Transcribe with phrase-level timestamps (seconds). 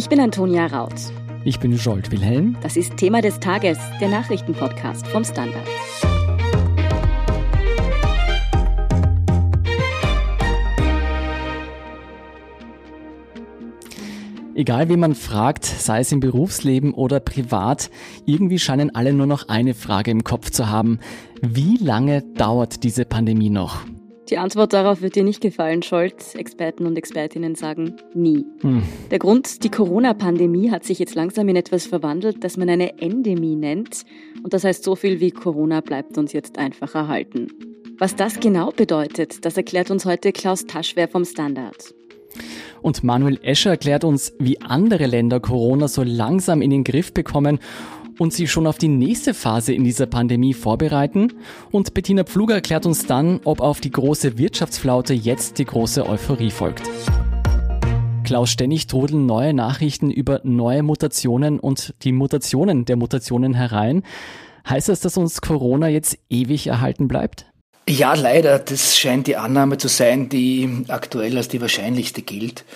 [0.00, 0.94] Ich bin Antonia Raut.
[1.44, 2.56] Ich bin Jolt Wilhelm.
[2.62, 5.68] Das ist Thema des Tages, der Nachrichtenpodcast vom Standard.
[14.54, 17.90] Egal wie man fragt, sei es im Berufsleben oder privat,
[18.24, 20.98] irgendwie scheinen alle nur noch eine Frage im Kopf zu haben.
[21.42, 23.84] Wie lange dauert diese Pandemie noch?
[24.30, 26.36] Die Antwort darauf wird dir nicht gefallen, Scholz.
[26.36, 28.46] Experten und Expertinnen sagen nie.
[28.60, 28.82] Hm.
[29.10, 33.56] Der Grund, die Corona-Pandemie hat sich jetzt langsam in etwas verwandelt, das man eine Endemie
[33.56, 34.04] nennt.
[34.44, 37.48] Und das heißt so viel wie Corona bleibt uns jetzt einfach erhalten.
[37.98, 41.92] Was das genau bedeutet, das erklärt uns heute Klaus Taschwer vom Standard.
[42.82, 47.58] Und Manuel Escher erklärt uns, wie andere Länder Corona so langsam in den Griff bekommen
[48.20, 51.32] und sich schon auf die nächste Phase in dieser Pandemie vorbereiten.
[51.70, 56.50] Und Bettina Pfluger erklärt uns dann, ob auf die große Wirtschaftsflaute jetzt die große Euphorie
[56.50, 56.82] folgt.
[58.22, 64.02] Klaus, ständig trudeln neue Nachrichten über neue Mutationen und die Mutationen der Mutationen herein.
[64.68, 67.46] Heißt das, dass uns Corona jetzt ewig erhalten bleibt?
[67.88, 68.58] Ja, leider.
[68.58, 72.66] Das scheint die Annahme zu sein, die aktuell als die wahrscheinlichste gilt.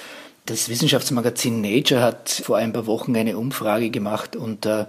[0.46, 4.88] Das Wissenschaftsmagazin Nature hat vor ein paar Wochen eine Umfrage gemacht unter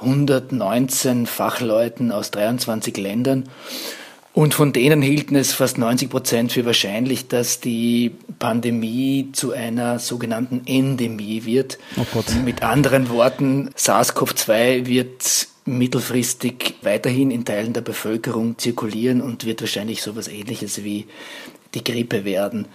[0.00, 3.48] 119 Fachleuten aus 23 Ländern.
[4.32, 10.00] Und von denen hielten es fast 90 Prozent für wahrscheinlich, dass die Pandemie zu einer
[10.00, 11.78] sogenannten Endemie wird.
[11.96, 12.20] Oh.
[12.44, 20.02] Mit anderen Worten, SARS-CoV-2 wird mittelfristig weiterhin in Teilen der Bevölkerung zirkulieren und wird wahrscheinlich
[20.02, 21.06] sowas ähnliches wie
[21.74, 22.66] die Grippe werden.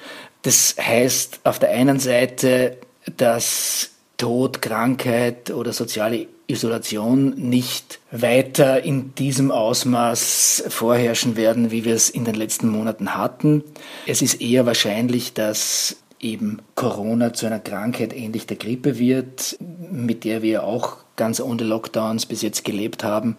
[0.43, 2.77] Das heißt auf der einen Seite,
[3.17, 11.93] dass Tod, Krankheit oder soziale Isolation nicht weiter in diesem Ausmaß vorherrschen werden, wie wir
[11.93, 13.63] es in den letzten Monaten hatten.
[14.07, 20.23] Es ist eher wahrscheinlich, dass eben Corona zu einer Krankheit ähnlich der Grippe wird, mit
[20.23, 23.37] der wir auch ganz ohne Lockdowns bis jetzt gelebt haben.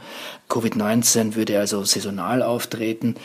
[0.48, 3.16] Covid-19 würde also saisonal auftreten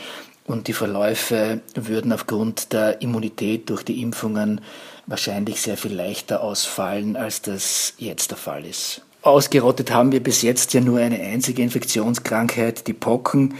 [0.45, 4.61] und die Verläufe würden aufgrund der Immunität durch die Impfungen
[5.07, 9.01] wahrscheinlich sehr viel leichter ausfallen, als das jetzt der Fall ist.
[9.25, 13.55] Ausgerottet haben wir bis jetzt ja nur eine einzige Infektionskrankheit, die Pocken.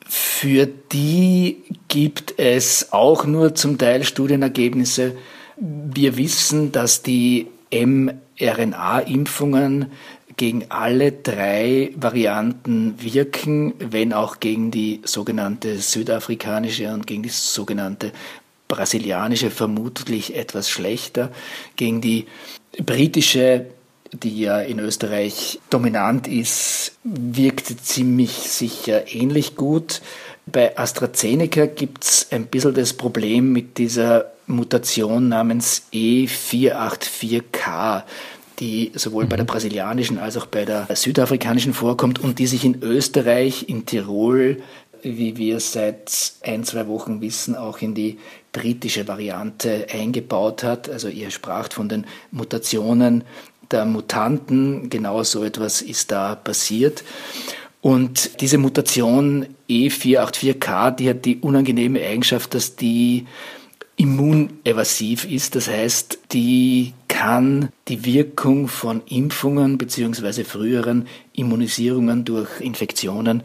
[0.08, 5.18] Für die gibt es auch nur zum Teil Studienergebnisse.
[5.56, 9.90] Wir wissen, dass die mRNA-Impfungen
[10.36, 18.12] gegen alle drei Varianten wirken, wenn auch gegen die sogenannte südafrikanische und gegen die sogenannte
[18.68, 21.32] brasilianische vermutlich etwas schlechter.
[21.76, 22.26] Gegen die
[22.84, 23.66] britische,
[24.12, 30.02] die ja in Österreich dominant ist, wirkte ziemlich sicher ähnlich gut.
[30.44, 38.04] Bei AstraZeneca gibt es ein bisschen das Problem mit dieser Mutation namens E484K
[38.58, 39.48] die sowohl bei der mhm.
[39.48, 44.62] brasilianischen als auch bei der südafrikanischen vorkommt und die sich in Österreich, in Tirol,
[45.02, 48.18] wie wir seit ein, zwei Wochen wissen, auch in die
[48.52, 50.88] britische Variante eingebaut hat.
[50.88, 53.24] Also ihr spracht von den Mutationen
[53.70, 54.90] der Mutanten.
[54.90, 57.04] Genau so etwas ist da passiert.
[57.80, 63.26] Und diese Mutation E484K, die hat die unangenehme Eigenschaft, dass die
[63.96, 65.54] immunevasiv ist.
[65.54, 73.42] Das heißt, die kann die Wirkung von Impfungen beziehungsweise früheren Immunisierungen durch Infektionen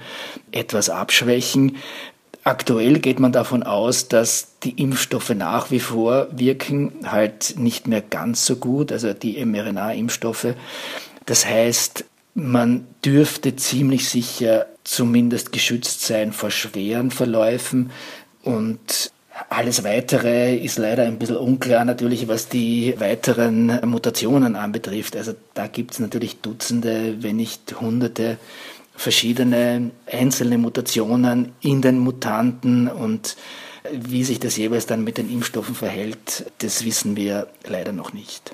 [0.52, 1.78] etwas abschwächen.
[2.44, 8.02] Aktuell geht man davon aus, dass die Impfstoffe nach wie vor wirken, halt nicht mehr
[8.02, 10.48] ganz so gut, also die mRNA-Impfstoffe.
[11.26, 12.04] Das heißt,
[12.34, 17.92] man dürfte ziemlich sicher zumindest geschützt sein vor schweren Verläufen
[18.44, 19.14] und
[19.50, 25.16] alles Weitere ist leider ein bisschen unklar natürlich, was die weiteren Mutationen anbetrifft.
[25.16, 28.38] Also da gibt es natürlich Dutzende, wenn nicht Hunderte
[28.96, 33.36] verschiedene einzelne Mutationen in den Mutanten und
[33.92, 38.54] wie sich das jeweils dann mit den Impfstoffen verhält, das wissen wir leider noch nicht.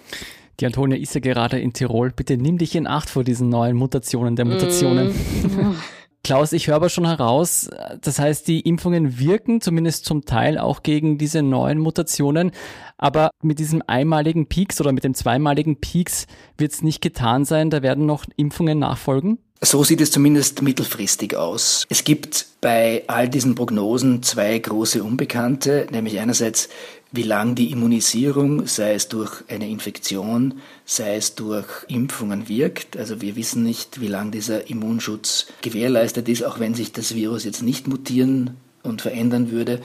[0.60, 2.12] Die Antonia ist ja gerade in Tirol.
[2.12, 5.10] Bitte nimm dich in Acht vor diesen neuen Mutationen der Mutationen.
[5.10, 5.76] Mm.
[6.28, 7.70] Klaus, ich höre aber schon heraus,
[8.02, 12.52] das heißt, die Impfungen wirken zumindest zum Teil auch gegen diese neuen Mutationen,
[12.98, 16.28] aber mit diesem einmaligen Peaks oder mit dem zweimaligen Peaks
[16.58, 19.38] wird es nicht getan sein, da werden noch Impfungen nachfolgen?
[19.62, 21.86] So sieht es zumindest mittelfristig aus.
[21.88, 26.68] Es gibt bei all diesen Prognosen zwei große Unbekannte, nämlich einerseits,
[27.12, 32.98] wie lang die Immunisierung, sei es durch eine Infektion, sei es durch Impfungen wirkt.
[32.98, 37.46] Also wir wissen nicht, wie lang dieser Immunschutz gewährleistet ist, auch wenn sich das Virus
[37.46, 39.80] jetzt nicht mutieren und verändern würde.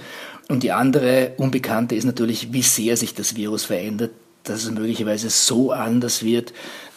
[0.48, 4.10] Und die andere Unbekannte ist natürlich, wie sehr sich das Virus verändert,
[4.44, 6.52] dass es möglicherweise so anders wird,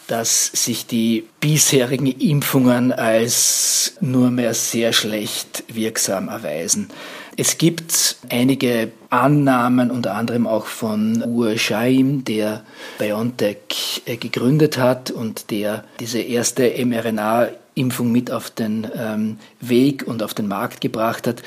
[0.06, 6.88] dass sich die bisherigen Impfungen als nur mehr sehr schlecht wirksam erweisen.
[7.38, 12.64] Es gibt einige Annahmen, unter anderem auch von Uwe Schaim, der
[12.98, 20.22] BioNTech äh, gegründet hat und der diese erste mRNA-Impfung mit auf den ähm, Weg und
[20.22, 21.42] auf den Markt gebracht hat.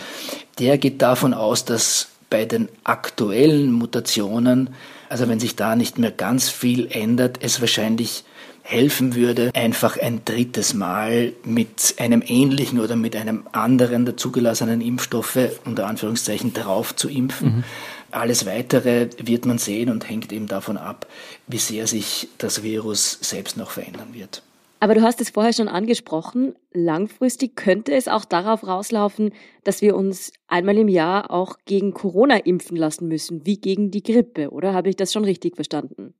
[0.59, 4.69] Der geht davon aus, dass bei den aktuellen Mutationen,
[5.09, 8.25] also wenn sich da nicht mehr ganz viel ändert, es wahrscheinlich
[8.69, 14.79] helfen würde, einfach ein drittes Mal mit einem ähnlichen oder mit einem anderen der zugelassenen
[14.81, 17.57] Impfstoffe unter Anführungszeichen drauf zu impfen.
[17.57, 17.63] Mhm.
[18.11, 21.07] Alles Weitere wird man sehen und hängt eben davon ab,
[21.47, 24.43] wie sehr sich das Virus selbst noch verändern wird.
[24.79, 29.33] Aber du hast es vorher schon angesprochen, langfristig könnte es auch darauf rauslaufen,
[29.63, 34.03] dass wir uns einmal im Jahr auch gegen Corona impfen lassen müssen, wie gegen die
[34.03, 36.13] Grippe, oder habe ich das schon richtig verstanden?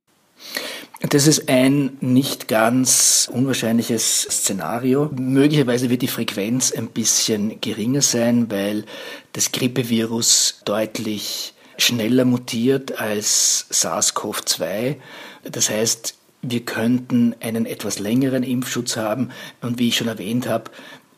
[1.08, 5.10] Das ist ein nicht ganz unwahrscheinliches Szenario.
[5.16, 8.84] Möglicherweise wird die Frequenz ein bisschen geringer sein, weil
[9.32, 14.96] das Grippevirus deutlich schneller mutiert als SARS-CoV-2.
[15.50, 19.30] Das heißt, wir könnten einen etwas längeren Impfschutz haben
[19.62, 20.70] und wie ich schon erwähnt habe,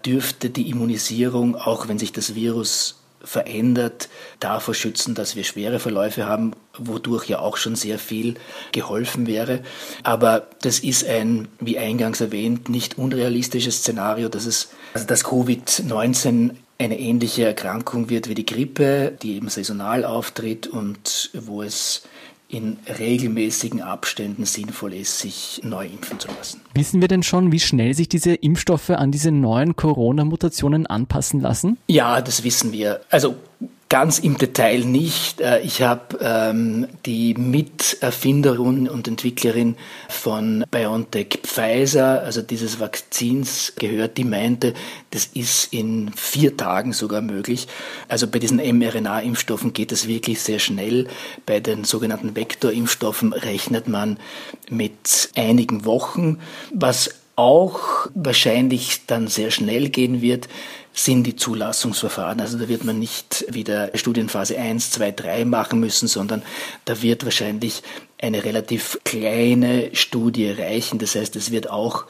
[0.07, 4.09] dürfte die Immunisierung, auch wenn sich das Virus verändert,
[4.41, 8.35] davor schützen, dass wir schwere Verläufe haben, wodurch ja auch schon sehr viel
[8.73, 9.61] geholfen wäre.
[10.03, 16.53] Aber das ist ein, wie eingangs erwähnt, nicht unrealistisches Szenario, dass es, also dass Covid-19
[16.79, 22.03] eine ähnliche Erkrankung wird wie die Grippe, die eben saisonal auftritt und wo es
[22.53, 26.61] in regelmäßigen Abständen sinnvoll ist, sich neu impfen zu lassen.
[26.75, 31.79] Wissen wir denn schon, wie schnell sich diese Impfstoffe an diese neuen Corona-Mutationen anpassen lassen?
[31.89, 33.01] Ja, das wissen wir.
[33.09, 33.37] Also
[33.93, 35.43] Ganz im Detail nicht.
[35.43, 39.77] Äh, ich habe ähm, die Miterfinderin und Entwicklerin
[40.09, 44.73] von BioNTech Pfizer, also dieses Vakzins, gehört, die meinte,
[45.11, 47.69] das ist in vier Tagen sogar möglich.
[48.09, 51.07] Also bei diesen mRNA-Impfstoffen geht es wirklich sehr schnell.
[51.45, 54.17] Bei den sogenannten Vektorimpfstoffen rechnet man
[54.71, 56.39] mit einigen Wochen,
[56.73, 60.49] was auch wahrscheinlich dann sehr schnell gehen wird,
[60.93, 62.41] sind die Zulassungsverfahren.
[62.41, 66.43] Also da wird man nicht wieder Studienphase 1, 2, 3 machen müssen, sondern
[66.85, 67.83] da wird wahrscheinlich
[68.21, 70.99] eine relativ kleine Studie reichen.
[70.99, 72.05] Das heißt, es wird auch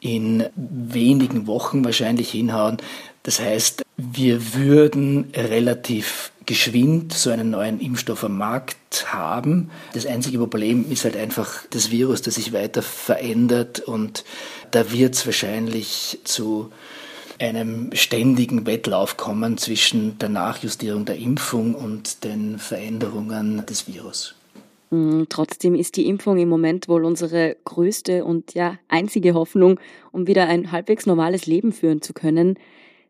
[0.00, 2.76] in wenigen Wochen wahrscheinlich hinhauen.
[3.22, 9.70] Das heißt, wir würden relativ geschwind so einen neuen Impfstoff am Markt haben.
[9.94, 14.24] Das einzige Problem ist halt einfach das Virus, das sich weiter verändert und
[14.70, 16.70] da wird es wahrscheinlich zu
[17.44, 24.34] einem ständigen Wettlauf kommen zwischen der Nachjustierung der Impfung und den Veränderungen des Virus.
[24.90, 29.78] Mm, trotzdem ist die Impfung im Moment wohl unsere größte und ja einzige Hoffnung,
[30.12, 32.58] um wieder ein halbwegs normales Leben führen zu können.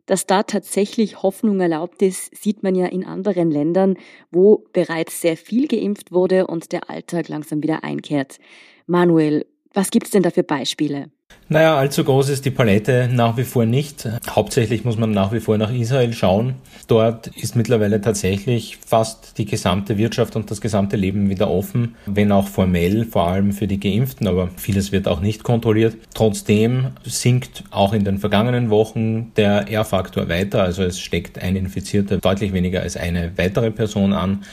[0.06, 3.96] Dass da tatsächlich Hoffnung erlaubt ist, sieht man ja in anderen Ländern,
[4.30, 8.38] wo bereits sehr viel geimpft wurde und der Alltag langsam wieder einkehrt.
[8.86, 11.10] Manuel, was gibt's denn da für Beispiele?
[11.50, 14.08] Naja, allzu groß ist die Palette nach wie vor nicht.
[14.30, 16.54] Hauptsächlich muss man nach wie vor nach Israel schauen.
[16.88, 22.32] Dort ist mittlerweile tatsächlich fast die gesamte Wirtschaft und das gesamte Leben wieder offen, wenn
[22.32, 25.96] auch formell, vor allem für die Geimpften, aber vieles wird auch nicht kontrolliert.
[26.14, 32.18] Trotzdem sinkt auch in den vergangenen Wochen der R-Faktor weiter, also es steckt ein Infizierter
[32.18, 34.44] deutlich weniger als eine weitere Person an.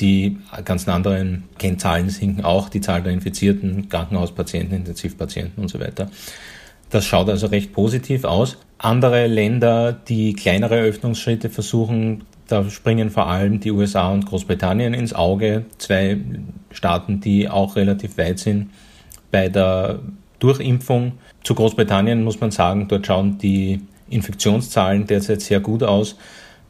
[0.00, 6.10] Die ganzen anderen Kennzahlen sinken auch, die Zahl der Infizierten, Krankenhauspatienten, Intensivpatienten und so weiter.
[6.88, 8.56] Das schaut also recht positiv aus.
[8.78, 15.12] Andere Länder, die kleinere Öffnungsschritte versuchen, da springen vor allem die USA und Großbritannien ins
[15.12, 15.66] Auge.
[15.78, 16.18] Zwei
[16.72, 18.70] Staaten, die auch relativ weit sind
[19.30, 20.00] bei der
[20.40, 21.12] Durchimpfung.
[21.44, 26.16] Zu Großbritannien muss man sagen, dort schauen die Infektionszahlen derzeit sehr gut aus,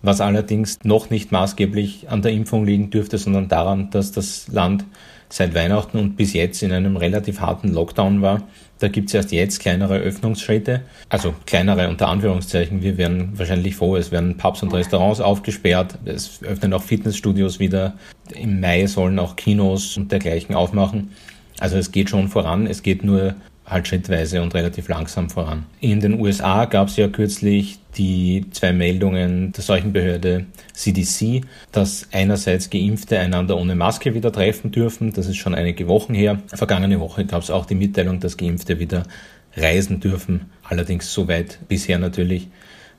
[0.02, 4.84] was allerdings noch nicht maßgeblich an der Impfung liegen dürfte, sondern daran, dass das Land
[5.28, 8.42] seit Weihnachten und bis jetzt in einem relativ harten Lockdown war.
[8.80, 12.82] Da gibt es erst jetzt kleinere Öffnungsschritte, also kleinere unter Anführungszeichen.
[12.82, 17.94] Wir werden wahrscheinlich froh, es werden Pubs und Restaurants aufgesperrt, es öffnen auch Fitnessstudios wieder.
[18.34, 21.10] Im Mai sollen auch Kinos und dergleichen aufmachen.
[21.60, 23.34] Also es geht schon voran, es geht nur
[23.70, 25.64] halt schrittweise und relativ langsam voran.
[25.80, 32.70] In den USA gab es ja kürzlich die zwei Meldungen der Seuchenbehörde CDC, dass einerseits
[32.70, 35.12] Geimpfte einander ohne Maske wieder treffen dürfen.
[35.12, 36.40] Das ist schon einige Wochen her.
[36.48, 39.04] Vergangene Woche gab es auch die Mitteilung, dass Geimpfte wieder
[39.56, 40.46] reisen dürfen.
[40.64, 42.48] Allerdings soweit bisher natürlich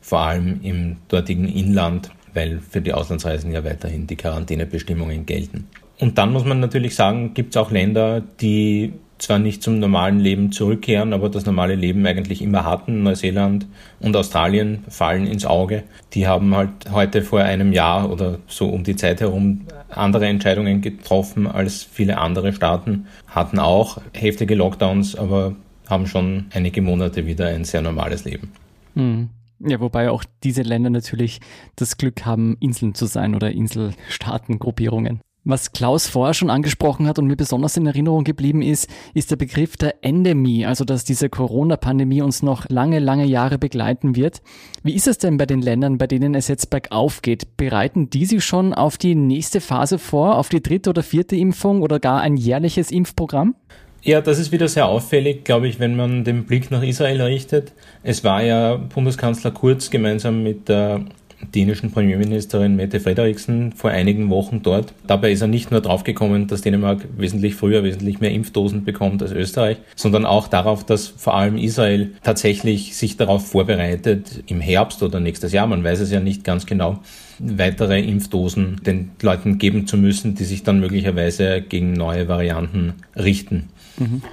[0.01, 5.67] vor allem im dortigen Inland, weil für die Auslandsreisen ja weiterhin die Quarantänebestimmungen gelten.
[5.99, 10.19] Und dann muss man natürlich sagen, gibt es auch Länder, die zwar nicht zum normalen
[10.19, 13.03] Leben zurückkehren, aber das normale Leben eigentlich immer hatten.
[13.03, 13.67] Neuseeland
[13.99, 15.83] und Australien fallen ins Auge.
[16.13, 20.81] Die haben halt heute vor einem Jahr oder so um die Zeit herum andere Entscheidungen
[20.81, 25.55] getroffen als viele andere Staaten, hatten auch heftige Lockdowns, aber
[25.87, 28.51] haben schon einige Monate wieder ein sehr normales Leben.
[28.95, 29.29] Mhm.
[29.59, 31.39] Ja, wobei auch diese Länder natürlich
[31.75, 35.21] das Glück haben, Inseln zu sein oder Inselstaatengruppierungen.
[35.43, 39.37] Was Klaus vorher schon angesprochen hat und mir besonders in Erinnerung geblieben ist, ist der
[39.37, 44.43] Begriff der Endemie, also dass diese Corona-Pandemie uns noch lange, lange Jahre begleiten wird.
[44.83, 47.57] Wie ist es denn bei den Ländern, bei denen es jetzt bergauf geht?
[47.57, 51.81] Bereiten die sich schon auf die nächste Phase vor, auf die dritte oder vierte Impfung
[51.81, 53.55] oder gar ein jährliches Impfprogramm?
[54.03, 57.73] Ja, das ist wieder sehr auffällig, glaube ich, wenn man den Blick nach Israel richtet.
[58.03, 61.05] Es war ja Bundeskanzler Kurz gemeinsam mit der
[61.53, 64.93] dänischen Premierministerin Mette Frederiksen vor einigen Wochen dort.
[65.07, 69.31] Dabei ist er nicht nur draufgekommen, dass Dänemark wesentlich früher wesentlich mehr Impfdosen bekommt als
[69.31, 75.19] Österreich, sondern auch darauf, dass vor allem Israel tatsächlich sich darauf vorbereitet, im Herbst oder
[75.19, 76.99] nächstes Jahr, man weiß es ja nicht ganz genau,
[77.39, 83.69] weitere Impfdosen den Leuten geben zu müssen, die sich dann möglicherweise gegen neue Varianten richten.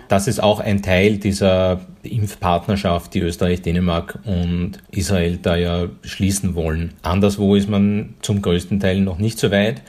[0.09, 6.55] Das ist auch ein Teil dieser Impfpartnerschaft, die Österreich, Dänemark und Israel da ja schließen
[6.55, 6.95] wollen.
[7.03, 9.83] Anderswo ist man zum größten Teil noch nicht so weit.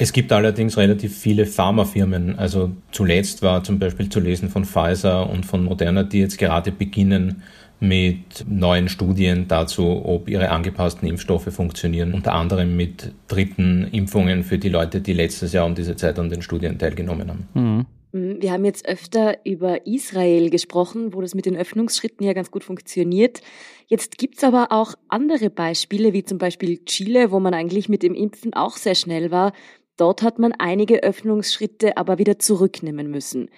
[0.00, 2.38] Es gibt allerdings relativ viele Pharmafirmen.
[2.38, 6.70] Also zuletzt war zum Beispiel zu lesen von Pfizer und von Moderna, die jetzt gerade
[6.70, 7.42] beginnen
[7.80, 12.12] mit neuen Studien dazu, ob ihre angepassten Impfstoffe funktionieren.
[12.12, 16.28] Unter anderem mit dritten Impfungen für die Leute, die letztes Jahr um diese Zeit an
[16.28, 17.48] den Studien teilgenommen haben.
[17.54, 17.86] Mhm.
[18.12, 22.50] Mm, wir haben jetzt öfter über Israel gesprochen, wo das mit den Öffnungsschritten ja ganz
[22.50, 23.40] gut funktioniert.
[23.86, 28.14] Jetzt gibt's aber auch andere Beispiele, wie zum Beispiel Chile, wo man eigentlich mit dem
[28.14, 29.52] Impfen auch sehr schnell war.
[29.96, 33.48] Dort hat man einige Öffnungsschritte aber wieder zurücknehmen müssen.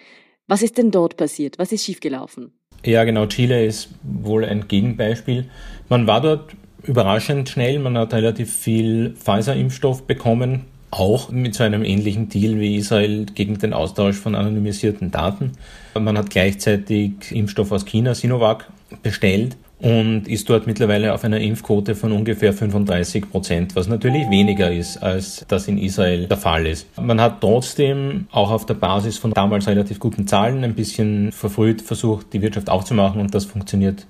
[0.46, 1.58] Was ist denn dort passiert?
[1.58, 2.52] Was ist schiefgelaufen?
[2.84, 3.26] Ja, genau.
[3.26, 5.50] Chile ist wohl ein Gegenbeispiel.
[5.88, 7.78] Man war dort überraschend schnell.
[7.78, 13.58] Man hat relativ viel Pfizer-Impfstoff bekommen auch mit so einem ähnlichen Deal wie Israel gegen
[13.58, 15.52] den Austausch von anonymisierten Daten.
[15.98, 18.68] Man hat gleichzeitig Impfstoff aus China, Sinovac,
[19.02, 24.70] bestellt und ist dort mittlerweile auf einer Impfquote von ungefähr 35 Prozent, was natürlich weniger
[24.70, 26.86] ist, als das in Israel der Fall ist.
[27.00, 31.80] Man hat trotzdem auch auf der Basis von damals relativ guten Zahlen ein bisschen verfrüht
[31.82, 34.06] versucht, die Wirtschaft aufzumachen und das funktioniert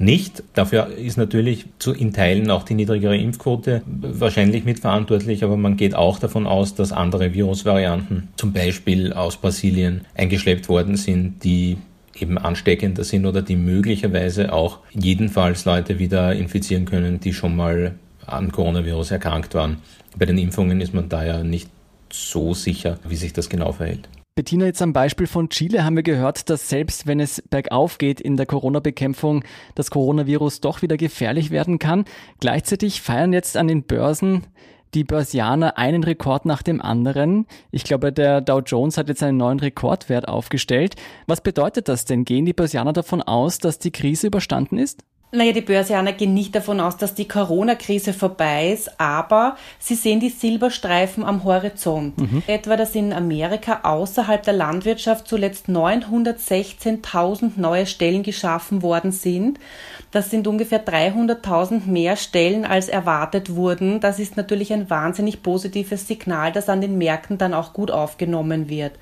[0.00, 0.42] nicht.
[0.54, 5.94] Dafür ist natürlich zu, in Teilen auch die niedrigere Impfquote wahrscheinlich mitverantwortlich, aber man geht
[5.94, 11.76] auch davon aus, dass andere Virusvarianten, zum Beispiel aus Brasilien, eingeschleppt worden sind, die
[12.18, 17.94] eben ansteckender sind oder die möglicherweise auch jedenfalls Leute wieder infizieren können, die schon mal
[18.26, 19.78] an Coronavirus erkrankt waren.
[20.18, 21.68] Bei den Impfungen ist man da ja nicht
[22.12, 24.08] so sicher, wie sich das genau verhält.
[24.40, 28.22] Bettina, jetzt am Beispiel von Chile haben wir gehört, dass selbst wenn es bergauf geht
[28.22, 29.44] in der Corona-Bekämpfung,
[29.74, 32.06] das Coronavirus doch wieder gefährlich werden kann.
[32.40, 34.46] Gleichzeitig feiern jetzt an den Börsen
[34.94, 37.44] die Börsianer einen Rekord nach dem anderen.
[37.70, 40.94] Ich glaube, der Dow Jones hat jetzt einen neuen Rekordwert aufgestellt.
[41.26, 42.24] Was bedeutet das denn?
[42.24, 45.04] Gehen die Börsianer davon aus, dass die Krise überstanden ist?
[45.32, 50.18] Naja, die Börsianer gehen nicht davon aus, dass die Corona-Krise vorbei ist, aber sie sehen
[50.18, 52.18] die Silberstreifen am Horizont.
[52.18, 52.42] Mhm.
[52.48, 59.60] Etwa, dass in Amerika außerhalb der Landwirtschaft zuletzt 916.000 neue Stellen geschaffen worden sind.
[60.10, 64.00] Das sind ungefähr 300.000 mehr Stellen, als erwartet wurden.
[64.00, 68.68] Das ist natürlich ein wahnsinnig positives Signal, das an den Märkten dann auch gut aufgenommen
[68.68, 68.92] wird.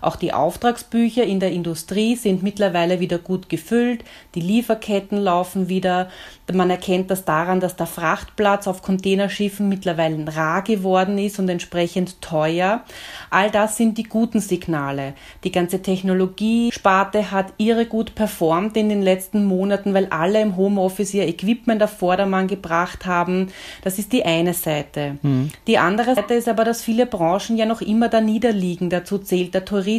[0.00, 4.04] Auch die Auftragsbücher in der Industrie sind mittlerweile wieder gut gefüllt,
[4.34, 6.08] die Lieferketten laufen wieder.
[6.52, 12.20] Man erkennt das daran, dass der Frachtplatz auf Containerschiffen mittlerweile rar geworden ist und entsprechend
[12.20, 12.82] teuer.
[13.30, 15.14] All das sind die guten Signale.
[15.44, 21.14] Die ganze Technologiesparte hat irre gut performt in den letzten Monaten, weil alle im Homeoffice
[21.14, 23.48] ihr Equipment auf Vordermann gebracht haben.
[23.82, 25.18] Das ist die eine Seite.
[25.22, 25.50] Mhm.
[25.66, 28.90] Die andere Seite ist aber, dass viele Branchen ja noch immer da niederliegen.
[28.90, 29.89] Dazu zählt der Tourismus,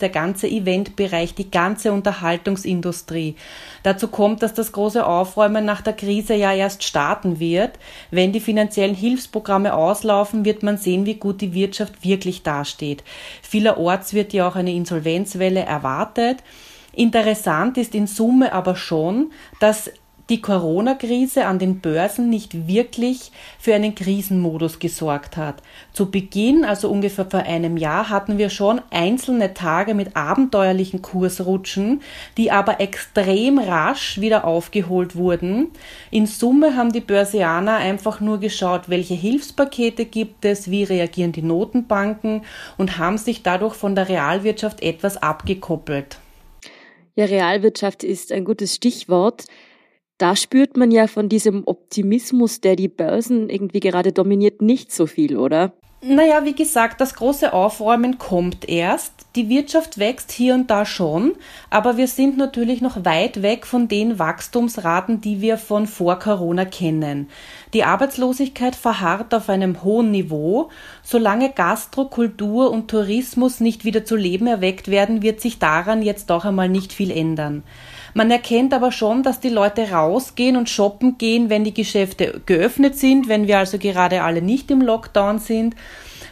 [0.00, 3.36] der ganze Eventbereich, die ganze Unterhaltungsindustrie.
[3.82, 7.78] Dazu kommt, dass das große Aufräumen nach der Krise ja erst starten wird.
[8.10, 13.04] Wenn die finanziellen Hilfsprogramme auslaufen, wird man sehen, wie gut die Wirtschaft wirklich dasteht.
[13.42, 16.38] Vielerorts wird ja auch eine Insolvenzwelle erwartet.
[16.92, 19.90] Interessant ist in Summe aber schon, dass
[20.28, 25.62] die Corona-Krise an den Börsen nicht wirklich für einen Krisenmodus gesorgt hat.
[25.92, 32.02] Zu Beginn, also ungefähr vor einem Jahr, hatten wir schon einzelne Tage mit abenteuerlichen Kursrutschen,
[32.36, 35.68] die aber extrem rasch wieder aufgeholt wurden.
[36.10, 41.42] In Summe haben die Börsianer einfach nur geschaut, welche Hilfspakete gibt es, wie reagieren die
[41.42, 42.42] Notenbanken
[42.76, 46.18] und haben sich dadurch von der Realwirtschaft etwas abgekoppelt.
[47.14, 49.46] Ja, Realwirtschaft ist ein gutes Stichwort
[50.18, 55.06] da spürt man ja von diesem Optimismus, der die Börsen irgendwie gerade dominiert, nicht so
[55.06, 55.72] viel, oder?
[56.00, 59.12] Naja, wie gesagt, das große Aufräumen kommt erst.
[59.34, 61.34] Die Wirtschaft wächst hier und da schon,
[61.70, 66.64] aber wir sind natürlich noch weit weg von den Wachstumsraten, die wir von vor Corona
[66.64, 67.28] kennen.
[67.74, 70.70] Die Arbeitslosigkeit verharrt auf einem hohen Niveau.
[71.02, 76.30] Solange Gastro, Kultur und Tourismus nicht wieder zu Leben erweckt werden, wird sich daran jetzt
[76.30, 77.64] doch einmal nicht viel ändern.
[78.14, 82.96] Man erkennt aber schon, dass die Leute rausgehen und shoppen gehen, wenn die Geschäfte geöffnet
[82.96, 85.76] sind, wenn wir also gerade alle nicht im Lockdown sind.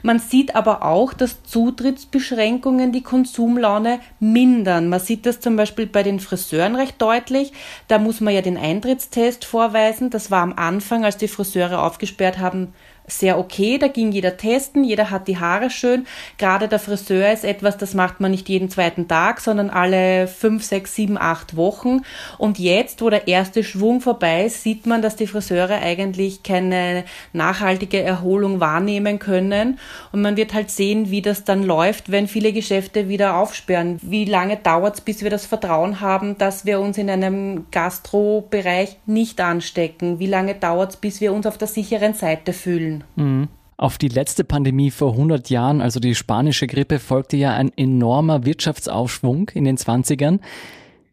[0.07, 4.89] Man sieht aber auch, dass Zutrittsbeschränkungen die Konsumlaune mindern.
[4.89, 7.53] Man sieht das zum Beispiel bei den Friseuren recht deutlich.
[7.89, 10.11] Da muss man ja den Eintrittstest vorweisen.
[10.11, 12.73] Das war am Anfang, als die Friseure aufgesperrt haben,
[13.07, 13.79] sehr okay.
[13.79, 16.07] Da ging jeder testen, jeder hat die Haare schön.
[16.39, 20.65] Gerade der Friseur ist etwas, das macht man nicht jeden zweiten Tag, sondern alle fünf,
[20.65, 22.03] sechs, sieben, acht Wochen.
[22.39, 27.05] Und jetzt, wo der erste Schwung vorbei ist, sieht man, dass die Friseure eigentlich keine
[27.33, 29.79] nachhaltige Erholung wahrnehmen können.
[30.13, 33.99] Und man wird halt sehen, wie das dann läuft, wenn viele Geschäfte wieder aufsperren.
[34.03, 38.97] Wie lange dauert es, bis wir das Vertrauen haben, dass wir uns in einem Gastrobereich
[39.07, 40.19] nicht anstecken?
[40.19, 42.96] Wie lange dauert es, bis wir uns auf der sicheren Seite fühlen?
[43.17, 43.49] Mhm.
[43.79, 48.47] Auf die letzte Pandemie vor 100 Jahren, also die spanische Grippe, folgte ja ein enormer
[48.47, 50.41] Wirtschaftsaufschwung in den 20ern.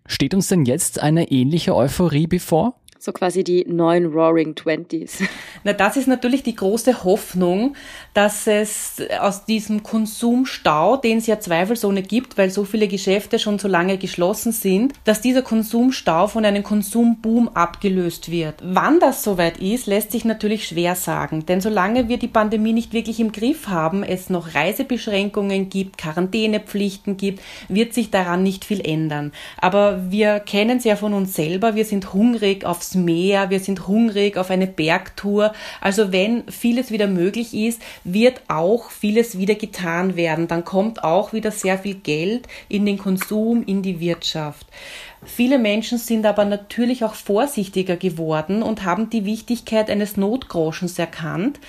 [0.05, 2.75] Steht uns denn jetzt eine ähnliche Euphorie bevor?
[3.05, 5.21] So quasi die neuen Roaring Twenties.
[5.65, 7.75] Na, das ist natürlich die große Hoffnung,
[8.13, 13.59] dass es aus diesem Konsumstau, den es ja zweifelsohne gibt, weil so viele Geschäfte schon
[13.59, 18.55] so lange geschlossen sind, dass dieser Konsumstau von einem Konsumboom abgelöst wird.
[18.63, 22.93] Wann das soweit ist, lässt sich natürlich schwer sagen, denn solange wir die Pandemie nicht
[22.93, 28.79] wirklich im Griff haben, es noch Reisebeschränkungen gibt, Quarantänepflichten gibt, wird sich daran nicht viel
[28.79, 29.33] ändern.
[29.57, 33.87] Aber wir kennen es ja von uns selber, wir sind hungrig aufs Meer, wir sind
[33.87, 35.53] hungrig auf eine Bergtour.
[35.81, 40.47] Also wenn vieles wieder möglich ist, wird auch vieles wieder getan werden.
[40.47, 44.67] Dann kommt auch wieder sehr viel Geld in den Konsum, in die Wirtschaft.
[45.25, 51.59] Viele Menschen sind aber natürlich auch vorsichtiger geworden und haben die Wichtigkeit eines Notgroschens erkannt.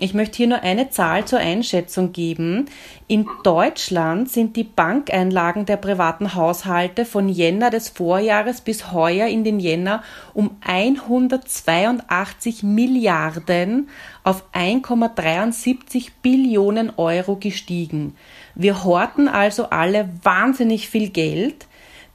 [0.00, 2.66] Ich möchte hier nur eine Zahl zur Einschätzung geben.
[3.08, 9.42] In Deutschland sind die Bankeinlagen der privaten Haushalte von Jänner des Vorjahres bis heuer in
[9.42, 13.88] den Jänner um 182 Milliarden
[14.22, 18.14] auf 1,73 Billionen Euro gestiegen.
[18.54, 21.66] Wir horten also alle wahnsinnig viel Geld.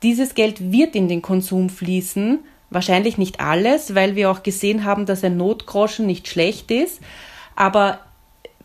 [0.03, 2.39] Dieses Geld wird in den Konsum fließen.
[2.69, 7.01] Wahrscheinlich nicht alles, weil wir auch gesehen haben, dass ein Notgroschen nicht schlecht ist.
[7.55, 7.99] Aber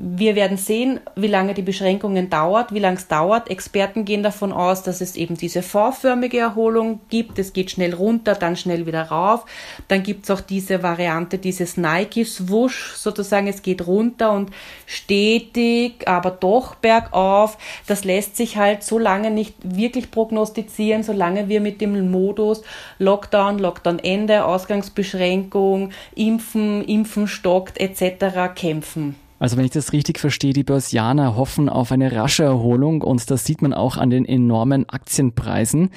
[0.01, 3.51] wir werden sehen, wie lange die Beschränkungen dauert, wie lange es dauert.
[3.51, 7.37] Experten gehen davon aus, dass es eben diese vorförmige Erholung gibt.
[7.41, 9.45] Es geht schnell runter, dann schnell wieder rauf.
[9.89, 14.51] Dann gibt es auch diese Variante, dieses Nike-Swoosh, sozusagen, es geht runter und
[14.87, 17.59] stetig, aber doch bergauf.
[17.89, 22.63] Das lässt sich halt so lange nicht wirklich prognostizieren, solange wir mit dem Modus
[23.01, 28.55] Lockdown, Lockdown-Ende, Ausgangsbeschränkung, Impfen, Impfen stockt etc.
[28.55, 29.28] kämpfen.
[29.38, 33.44] Also wenn ich das richtig verstehe, die Börsianer hoffen auf eine rasche Erholung und das
[33.44, 35.90] sieht man auch an den enormen Aktienpreisen.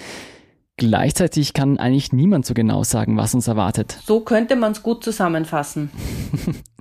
[0.77, 3.99] Gleichzeitig kann eigentlich niemand so genau sagen, was uns erwartet.
[4.03, 5.91] So könnte man es gut zusammenfassen.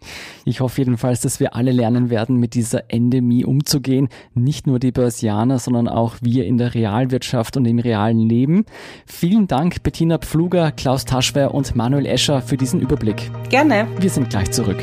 [0.46, 4.08] Ich hoffe jedenfalls, dass wir alle lernen werden, mit dieser Endemie umzugehen.
[4.32, 8.64] Nicht nur die Börsianer, sondern auch wir in der Realwirtschaft und im realen Leben.
[9.04, 13.30] Vielen Dank, Bettina Pfluger, Klaus Taschwer und Manuel Escher für diesen Überblick.
[13.50, 13.86] Gerne.
[13.98, 14.82] Wir sind gleich zurück.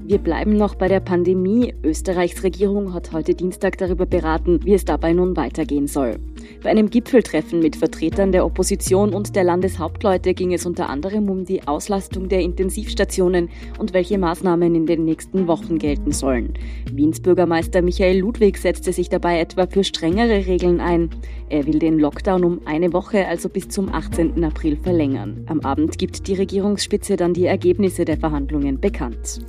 [0.03, 1.75] Wir bleiben noch bei der Pandemie.
[1.83, 6.19] Österreichs Regierung hat heute Dienstag darüber beraten, wie es dabei nun weitergehen soll.
[6.63, 11.45] Bei einem Gipfeltreffen mit Vertretern der Opposition und der Landeshauptleute ging es unter anderem um
[11.45, 16.55] die Auslastung der Intensivstationen und welche Maßnahmen in den nächsten Wochen gelten sollen.
[16.91, 21.11] Wiens Bürgermeister Michael Ludwig setzte sich dabei etwa für strengere Regeln ein.
[21.49, 24.43] Er will den Lockdown um eine Woche, also bis zum 18.
[24.43, 25.45] April, verlängern.
[25.47, 29.41] Am Abend gibt die Regierungsspitze dann die Ergebnisse der Verhandlungen bekannt.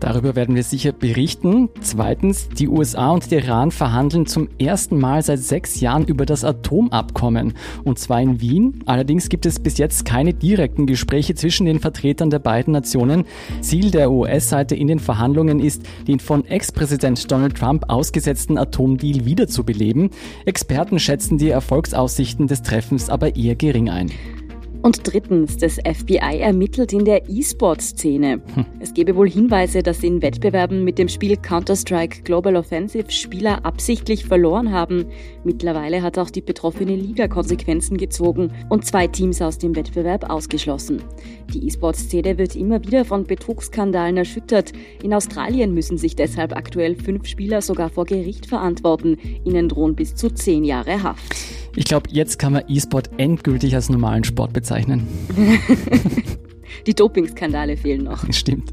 [0.00, 1.68] Darüber werden wir sicher berichten.
[1.80, 6.42] Zweitens, die USA und der Iran verhandeln zum ersten Mal seit sechs Jahren über das
[6.42, 7.52] Atomabkommen.
[7.84, 8.82] Und zwar in Wien.
[8.86, 13.24] Allerdings gibt es bis jetzt keine direkten Gespräche zwischen den Vertretern der beiden Nationen.
[13.60, 20.10] Ziel der US-Seite in den Verhandlungen ist, den von Ex-Präsident Donald Trump ausgesetzten Atomdeal wiederzubeleben.
[20.46, 24.10] Experten schätzen die Erfolgsaussichten des Treffens aber eher gering ein.
[24.82, 28.40] Und drittens, das FBI ermittelt in der E-Sport-Szene.
[28.54, 28.64] Hm.
[28.80, 34.24] Es gebe wohl Hinweise, dass in Wettbewerben mit dem Spiel Counter-Strike Global Offensive Spieler absichtlich
[34.24, 35.04] verloren haben.
[35.44, 41.02] Mittlerweile hat auch die betroffene Liga Konsequenzen gezogen und zwei Teams aus dem Wettbewerb ausgeschlossen.
[41.52, 44.72] Die E-Sport-Szene wird immer wieder von Betrugsskandalen erschüttert.
[45.02, 49.18] In Australien müssen sich deshalb aktuell fünf Spieler sogar vor Gericht verantworten.
[49.44, 51.36] Ihnen drohen bis zu zehn Jahre Haft.
[51.76, 55.06] Ich glaube, jetzt kann man E-Sport endgültig als normalen Sport bezeichnen.
[56.86, 58.24] Die Dopingskandale fehlen noch.
[58.32, 58.72] Stimmt.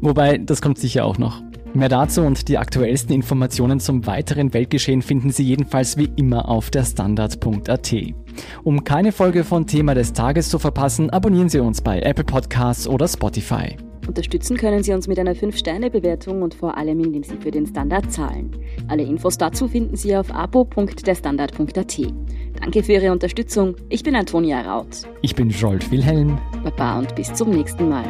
[0.00, 1.42] Wobei, das kommt sicher auch noch.
[1.74, 6.70] Mehr dazu und die aktuellsten Informationen zum weiteren Weltgeschehen finden Sie jedenfalls wie immer auf
[6.70, 7.94] der Standard.at.
[8.62, 12.86] Um keine Folge von Thema des Tages zu verpassen, abonnieren Sie uns bei Apple Podcasts
[12.86, 13.76] oder Spotify.
[14.06, 18.12] Unterstützen können Sie uns mit einer 5-Sterne-Bewertung und vor allem, indem Sie für den Standard
[18.12, 18.50] zahlen.
[18.88, 21.98] Alle Infos dazu finden Sie auf abo.derstandard.at.
[22.60, 23.76] Danke für Ihre Unterstützung.
[23.88, 25.02] Ich bin Antonia Raut.
[25.22, 26.38] Ich bin Jolt Wilhelm.
[26.62, 28.04] Baba und bis zum nächsten Mal.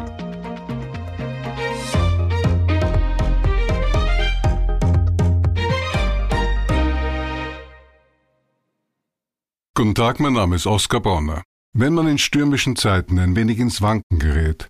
[9.77, 11.43] Guten Tag, mein Name ist Oskar Bonner.
[11.73, 14.69] Wenn man in stürmischen Zeiten ein wenig ins Wanken gerät,